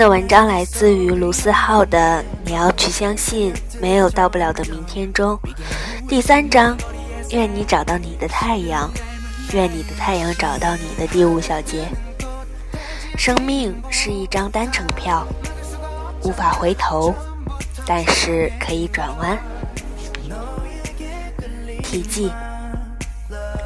[0.00, 1.98] 的文章来自于卢思浩的
[2.46, 5.38] 《你要去相信没有到不了的明天》中
[6.08, 6.74] 第三章。
[7.32, 8.90] 愿你找到你的太阳，
[9.52, 11.86] 愿你的太阳找到你的第五小节。
[13.18, 15.22] 生命是一张单程票，
[16.22, 17.14] 无法回头，
[17.84, 19.38] 但是可以转弯。
[21.84, 22.32] 题记：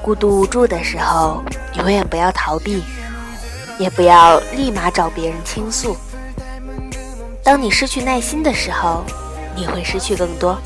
[0.02, 1.44] 孤独无助的时候，
[1.78, 2.82] 永远不要逃避。
[3.76, 5.96] 也不要立马找别人倾诉。
[7.44, 9.04] 当你失去耐心的时候，
[9.54, 10.58] 你会失去更多。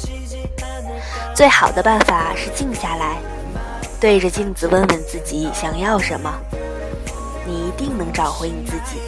[1.34, 3.18] 最好的办法是静下来，
[4.00, 6.32] 对着镜子问问自己想要什么，
[7.44, 9.00] 你一定能找回你自己。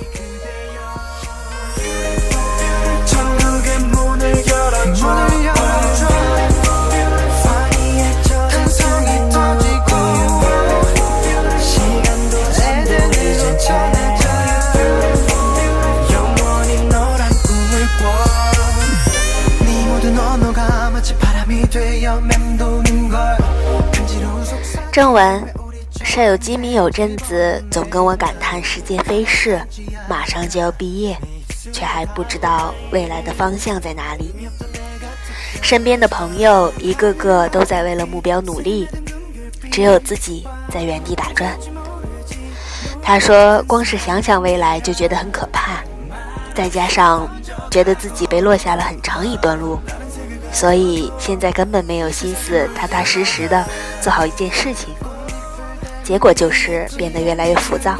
[24.92, 25.44] 正文，
[26.02, 29.60] 舍友吉米有阵子总跟我感叹世界飞逝，
[30.08, 31.16] 马上就要毕业，
[31.72, 34.34] 却还不知道未来的方向在哪里。
[35.62, 38.88] 身边的朋友一个个都在为了目标努力，
[39.70, 41.56] 只有自己在原地打转。
[43.00, 45.82] 他说，光是想想未来就觉得很可怕，
[46.54, 47.28] 再加上
[47.70, 49.78] 觉得自己被落下了很长一段路。
[50.52, 53.64] 所以现在根本没有心思踏踏实实的
[54.00, 54.94] 做好一件事情，
[56.02, 57.96] 结果就是变得越来越浮躁。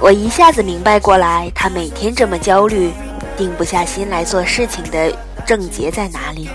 [0.00, 2.92] 我一下子明白过来，他每天这么焦虑，
[3.36, 5.12] 定不下心来做事情的
[5.46, 6.48] 症结在哪里。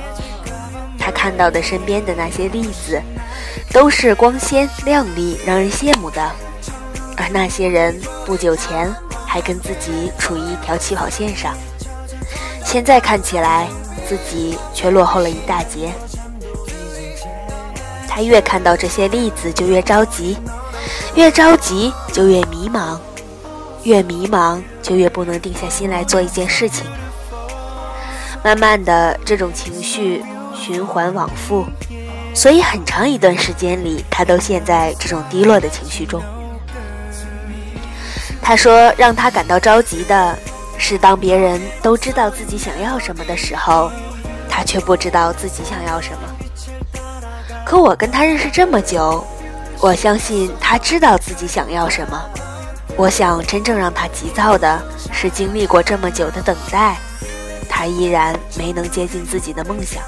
[0.98, 3.02] 他看到的身边的那些例子，
[3.72, 6.22] 都是光鲜亮丽、让人羡慕的，
[7.16, 8.94] 而那些人不久前
[9.26, 11.56] 还跟自己处于一条起跑线上，
[12.66, 13.68] 现在看起来。
[14.10, 15.92] 自己却落后了一大截。
[18.08, 20.36] 他越看到这些例子就越着急，
[21.14, 22.98] 越着急就越迷茫，
[23.84, 26.88] 越迷茫就越不能定下心来做一件事情。
[28.44, 31.64] 慢慢的，这种情绪循环往复，
[32.34, 36.20] 所以很长一段时间里，他都陷在这种低落的情绪中。
[38.42, 40.36] 他说，让他感到着急的。
[40.80, 43.92] 是当别人都知道自己想要什么的时候，
[44.50, 46.20] 他却不知道自己想要什么。
[47.64, 49.24] 可我跟他认识这么久，
[49.80, 52.20] 我相信他知道自己想要什么。
[52.96, 54.82] 我想真正让他急躁的
[55.12, 56.98] 是，经历过这么久的等待，
[57.70, 60.02] 他依然没能接近自己的梦想，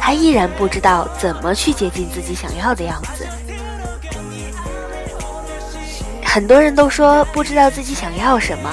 [0.00, 3.26] 他依然不知道怎么去接近自己想要的样子。
[6.24, 8.70] 很多人都说不知道自己想要什么。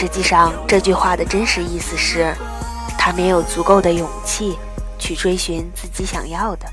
[0.00, 2.34] 实际上，这句话的真实意思是，
[2.96, 4.56] 他没有足够的勇气
[4.98, 6.66] 去追寻自己想要的。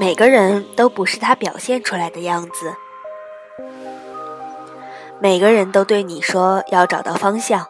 [0.00, 2.74] 每个人都不是他表现出来的样子。
[5.20, 7.66] 每个人都对你说要找到方向，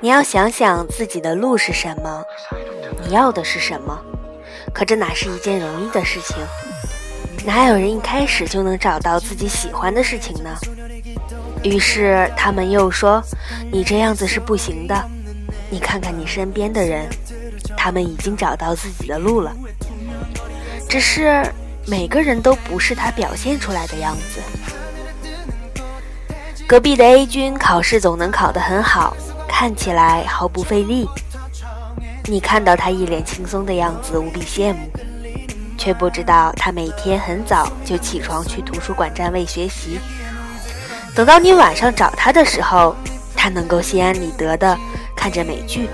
[0.00, 2.24] 你要想想自己的路是什么，
[3.06, 4.02] 你要的是什么。
[4.74, 6.36] 可这哪是一件容易的事情？
[7.46, 10.50] 哪有人一开始就能找到自己喜欢的事情呢？
[11.62, 13.22] 于是他们又说
[13.70, 15.08] ：“你这样子是不行的。
[15.70, 17.08] 你看看你身边的人，
[17.76, 19.54] 他们已经找到自己的路了。”
[20.88, 21.44] 只是
[21.86, 24.40] 每个人都不是他表现出来的样子。
[26.66, 29.16] 隔壁的 A 君考试总能考得很好，
[29.48, 31.08] 看起来毫不费力。
[32.24, 34.90] 你看到他一脸轻松的样子，无比羡慕，
[35.78, 40.00] 却不知道他每天很早就起床去图书馆占位学习。
[41.14, 42.96] 等到你晚上找他的时候，
[43.36, 44.76] 他能够心安理得的
[45.14, 45.88] 看着美剧。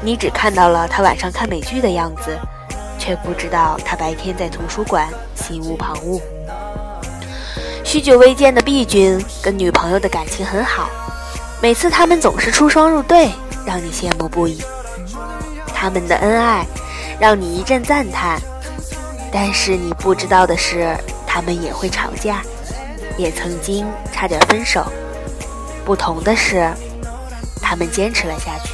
[0.00, 2.38] 你只看到了他晚上看美剧的样子。
[3.02, 6.20] 却不知道他白天在图书馆心无旁骛。
[7.82, 10.88] 许久未见的毕君跟女朋友的感情很好，
[11.60, 13.32] 每次他们总是出双入对，
[13.66, 14.62] 让你羡慕不已。
[15.74, 16.64] 他们的恩爱
[17.18, 18.40] 让你一阵赞叹，
[19.32, 20.96] 但是你不知道的是，
[21.26, 22.40] 他们也会吵架。
[23.18, 24.86] 也曾经差点分手，
[25.84, 26.70] 不同的是，
[27.60, 28.70] 他们坚持了下去。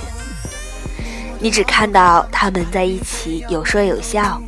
[1.40, 4.40] 你只看到他们在一起有说有笑，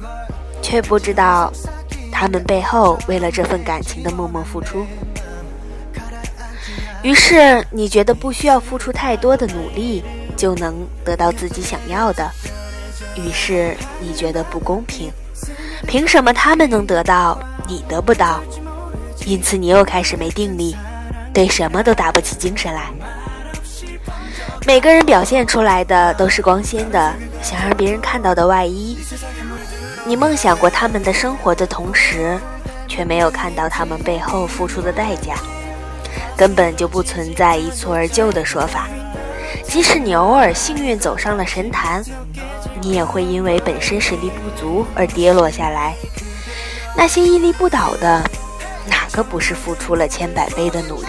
[0.60, 1.52] 却不知道
[2.10, 4.84] 他们背后为了这份感情的默默付出。
[7.02, 10.04] 于是你觉得不需要付出太多的努力
[10.36, 12.30] 就能得到自己想要的，
[13.16, 15.10] 于是你觉得不公平，
[15.86, 18.40] 凭什么他们能得到你得不到？
[19.26, 20.76] 因此你又开始没定力，
[21.32, 22.90] 对什么都打不起精神来。
[24.70, 27.12] 每个人表现出来的都是光鲜的，
[27.42, 28.96] 想让别人看到的外衣。
[30.06, 32.38] 你梦想过他们的生活的同时，
[32.86, 35.34] 却没有看到他们背后付出的代价。
[36.36, 38.86] 根本就不存在一蹴而就的说法。
[39.64, 42.00] 即使你偶尔幸运走上了神坛，
[42.80, 45.96] 你也会因为本身实力不足而跌落下来。
[46.96, 48.22] 那些屹立不倒的，
[48.86, 51.08] 哪个不是付出了千百倍的努力？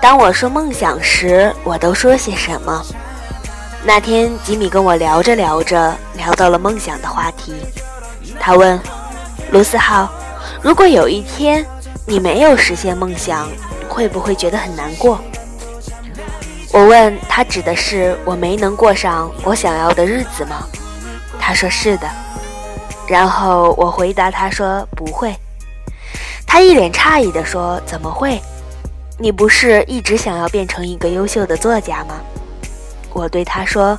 [0.00, 2.82] 当我说梦想时，我都说些什么？
[3.84, 7.54] 那天吉米跟我聊着聊着，聊到了梦想的话题。
[8.40, 8.80] 他问
[9.50, 10.08] 卢思浩
[10.62, 11.66] ：“如果有一天
[12.06, 13.48] 你没有实现梦想，
[13.88, 15.20] 会不会觉得很难过？”
[16.72, 20.66] 我问他指的是我没能过上我想要的日子吗？
[21.48, 22.06] 他说是的。
[23.08, 25.34] 然后我回答他说不会。
[26.46, 28.38] 他一脸诧异地说：“怎么会？”
[29.18, 32.20] 你不是一直想要变成一个优秀的作家吗？
[33.14, 33.98] 我对他说：“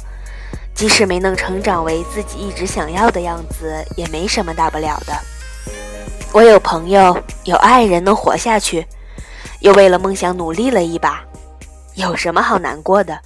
[0.75, 5.13] 即使没能成长为自己一直想要的样子，也没什么大不了的。
[6.31, 8.85] 我有朋友，有爱人，能活下去，
[9.61, 11.23] 又为了梦想努力了一把，
[11.95, 13.19] 有什么好难过的？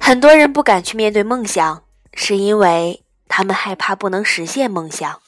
[0.00, 1.80] 很多人不敢去面对梦想，
[2.16, 5.20] 是因为他们害怕不能实现梦想。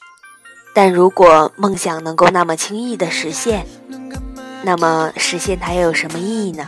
[0.75, 3.67] 但如果梦想能够那么轻易的实现，
[4.63, 6.67] 那么实现它又有什么意义呢？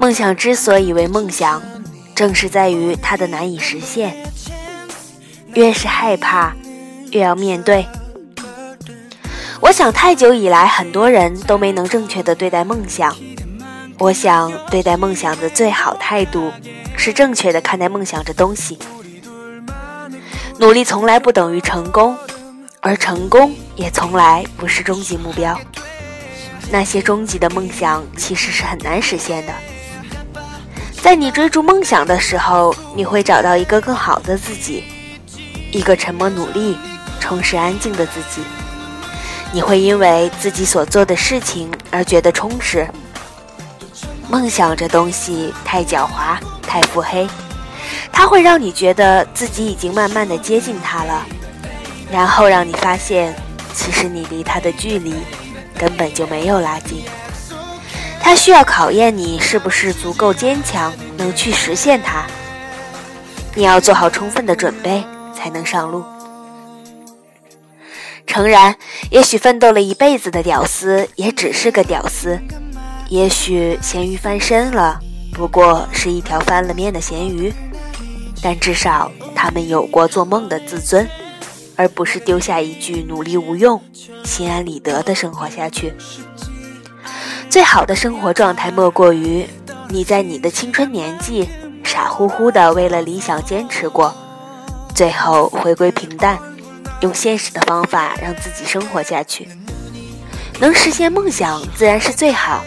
[0.00, 1.62] 梦想之所以为梦想，
[2.14, 4.16] 正是在于它的难以实现。
[5.54, 6.54] 越是害怕，
[7.10, 7.86] 越要面对。
[9.60, 13.14] 我想，太久以来，很多人都没能正确的对待梦想。
[13.98, 16.50] 我想，对待梦想的最好态度，
[17.04, 18.78] 是正确的看待梦想这东西。
[20.56, 22.16] 努力从来不等于成功，
[22.78, 25.58] 而成功也从来不是终极目标。
[26.70, 29.52] 那些终极的梦想其实是很难实现的。
[31.02, 34.84] 在你追逐梦想的时候，你会找到一个更好的自己，
[35.72, 36.78] 一个沉默努力、
[37.18, 38.44] 充实安静的自己。
[39.52, 42.88] 你会因为自己所做的事情而觉得充实。
[44.28, 46.38] 梦想这东西太狡猾、
[46.72, 47.28] 太腹黑，
[48.10, 51.26] 它会让你觉得自己已经慢慢的接近他了，
[52.10, 53.36] 然后让你发现，
[53.74, 55.14] 其实你离他的距离。
[55.76, 57.04] 根本就没有拉近，
[58.20, 62.24] 它需要考验你是不是足够坚强，能去实现它。
[63.54, 66.04] 你要做好充分的准备，才能上路。
[68.26, 68.76] 诚然，
[69.10, 72.40] 也许奋斗了一辈子的屌丝也只是个屌丝，
[73.08, 75.00] 也许咸鱼翻身了，
[75.32, 77.52] 不过是一条翻了面的咸鱼，
[78.42, 81.08] 但至少他们有过做梦的自尊。
[81.74, 83.80] 而不是丢下一句努力无用，
[84.24, 85.94] 心安理得的生活下去。
[87.48, 89.46] 最好的生活状态莫过于
[89.88, 91.48] 你在你的青春年纪
[91.82, 94.14] 傻乎乎的为了理想坚持过，
[94.94, 96.38] 最后回归平淡，
[97.00, 99.48] 用现实的方法让自己生活下去。
[100.60, 102.62] 能实现梦想自然是最好，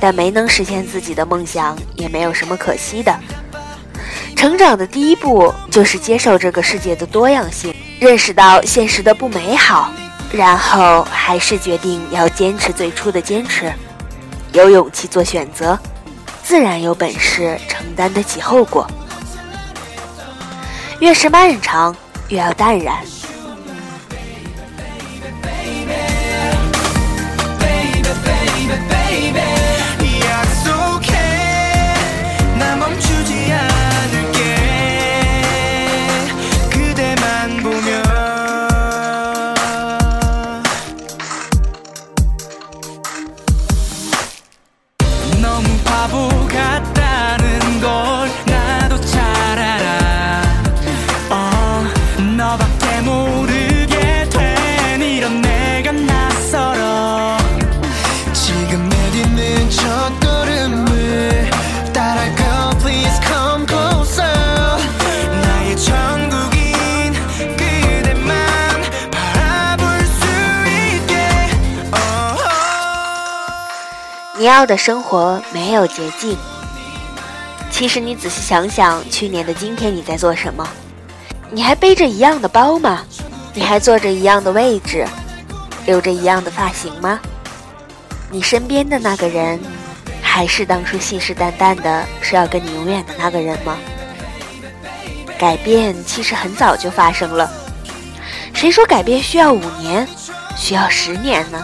[0.00, 3.14] 但没能实现自己的梦想也没有什么可惜的。
[4.36, 7.74] 成长的第一步就是接受这个世界的多样性。
[8.00, 9.90] 认识到现实的不美好，
[10.30, 13.72] 然后还是决定要坚持最初的坚持，
[14.52, 15.76] 有勇气做选择，
[16.44, 18.88] 自然有本事承担得起后果。
[21.00, 21.92] 越是漫长，
[22.28, 22.96] 越要淡然。
[74.38, 76.36] 你要的生活没有捷径。
[77.72, 80.64] 其实你仔细想想，去年的今天你在做什么？
[81.50, 83.02] 你还背着一样的包吗？
[83.52, 85.04] 你还坐着一样的位置，
[85.86, 87.18] 留着一样的发型吗？
[88.30, 89.58] 你身边的那个人，
[90.22, 93.76] 还是当初信誓旦旦的是要跟你永远的那个人吗？
[95.36, 97.50] 改变其实很早就发生了，
[98.54, 100.06] 谁说改变需要五年，
[100.56, 101.60] 需要十年呢？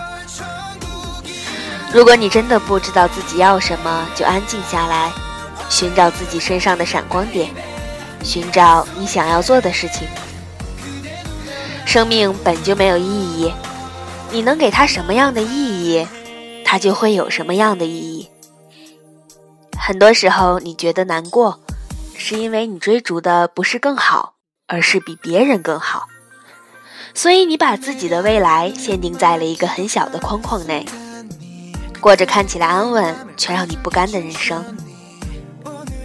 [1.95, 5.13] 如果你真的不知道自己要什么，就安静下来，
[5.71, 7.49] 寻找自己身上的闪光点，
[8.25, 10.09] 寻找你想要做的事情。
[11.87, 13.55] 生命本就没有意义，
[14.33, 16.05] 你能给它什么样的意义，
[16.65, 18.29] 它就会有什么样的意义。
[19.79, 21.61] 很多时候，你觉得难过，
[22.17, 24.35] 是因为你追逐的不是更好，
[24.67, 26.09] 而是比别人更好，
[27.15, 30.85] 所以你把自己的未来限定在了一个很小的框框内。
[32.05, 34.63] 过着看起来安稳却让你不甘的人生，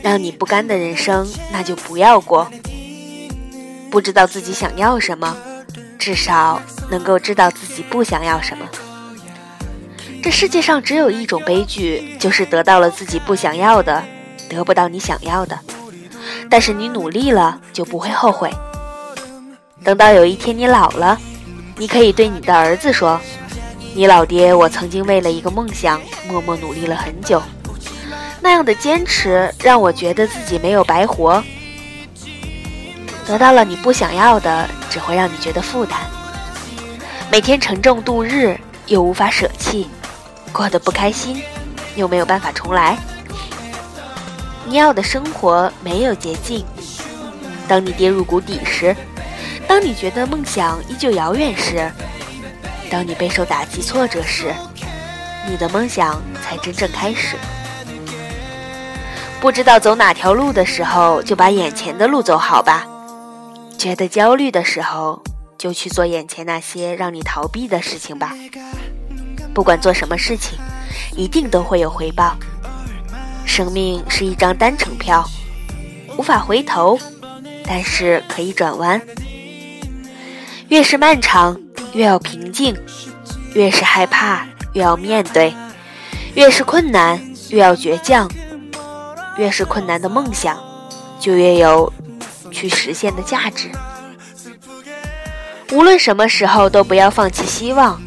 [0.01, 2.49] 让你不甘的人生，那就不要过。
[3.91, 5.35] 不知道自己想要什么，
[5.97, 8.65] 至少能够知道自己不想要什么。
[10.23, 14.01] 这世界上只有一种悲剧，就是得到了自己不想要的，
[14.47, 15.59] 得不到你想要的。
[16.49, 18.49] 但是你努力了，就不会后悔。
[19.83, 21.19] 等到有一天你老了，
[21.75, 23.19] 你可以对你的儿子说。
[23.93, 27.41] 你老爹，我曾经为了一个梦想默默努力了很久，
[28.39, 31.43] 那样的坚持让我觉得自己没有白活。
[33.27, 35.99] 得到了你不想要的，只会让你觉得负担。
[37.31, 39.89] 每天沉重度日，又无法舍弃，
[40.53, 41.41] 过得不开心，
[41.95, 42.97] 又没有办法重来。
[44.65, 46.63] 你要的生活没有捷径。
[47.67, 48.95] 当你跌入谷底时，
[49.67, 51.91] 当你觉得梦想依旧遥远时。
[52.89, 54.53] 当你备受打击、挫折时，
[55.47, 57.37] 你的梦想才真正开始。
[59.39, 62.85] 不知道走哪条路的时候，就把眼前的路走好吧。
[63.77, 65.21] 觉得焦虑的时候，
[65.57, 68.33] 就去做眼前那些让你逃避的事情吧。
[69.53, 70.57] 不管做什么事情，
[71.15, 72.35] 一定都会有回报。
[73.45, 75.23] 生命是一张单程票，
[76.17, 76.99] 无法回头，
[77.65, 79.01] 但是可以转弯。
[80.67, 81.57] 越是漫长。
[81.93, 82.75] 越要平静，
[83.53, 85.51] 越是害怕，越要面对；
[86.35, 87.19] 越是困难，
[87.49, 88.29] 越要倔强；
[89.37, 90.57] 越是困难的梦想，
[91.19, 91.91] 就越有
[92.51, 93.69] 去实现的价值。
[95.71, 97.99] 无论什么时候，都不要放弃希望，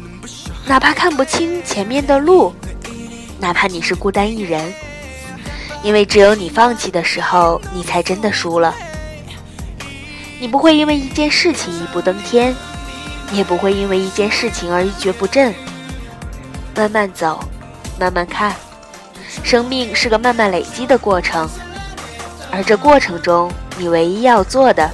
[0.65, 2.53] 哪怕看不清前面的路，
[3.39, 4.73] 哪怕你是孤单一人，
[5.83, 8.73] 因为只有你放弃的时候，你才真的输了。
[10.39, 12.55] 你不会因为一件事情一步登天。
[13.33, 15.53] 也不会因为一件事情而一蹶不振。
[16.75, 17.43] 慢慢走，
[17.99, 18.55] 慢慢看，
[19.43, 21.49] 生命是个慢慢累积的过程，
[22.51, 24.89] 而这过程中，你唯一要做的，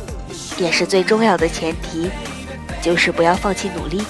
[0.57, 2.09] 也是最重要的前提，
[2.81, 4.03] 就是不要放弃努力。